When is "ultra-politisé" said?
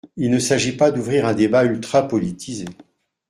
1.63-2.65